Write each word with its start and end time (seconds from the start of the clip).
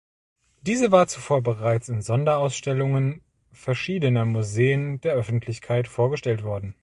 Diese 0.63 0.91
war 0.91 1.05
zuvor 1.07 1.43
bereits 1.43 1.87
in 1.87 2.01
Sonderausstellungen 2.01 3.21
verschiedener 3.51 4.25
Museen 4.25 4.99
der 5.01 5.13
Öffentlichkeit 5.13 5.87
vorgestellt 5.87 6.41
worden. 6.41 6.73